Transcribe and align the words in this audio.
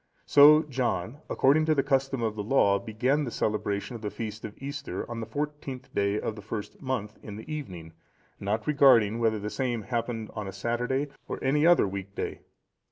So 0.25 0.63
John, 0.63 1.19
according 1.29 1.67
to 1.67 1.75
the 1.75 1.83
custom 1.83 2.23
of 2.23 2.35
the 2.35 2.41
Law, 2.41 2.79
began 2.79 3.23
the 3.23 3.29
celebration 3.29 3.95
of 3.95 4.01
the 4.01 4.09
feast 4.09 4.43
of 4.43 4.57
Easter, 4.57 5.07
on 5.07 5.19
the 5.19 5.27
fourteenth 5.27 5.93
day 5.93 6.19
of 6.19 6.35
the 6.35 6.41
first 6.41 6.81
month, 6.81 7.19
in 7.21 7.35
the 7.35 7.45
evening, 7.53 7.93
not 8.39 8.65
regarding 8.65 9.19
whether 9.19 9.37
the 9.37 9.51
same 9.51 9.83
happened 9.83 10.31
on 10.33 10.47
a 10.47 10.53
Saturday, 10.53 11.09
or 11.27 11.37
any 11.43 11.67
other 11.67 11.87
week 11.87 12.15
day. 12.15 12.39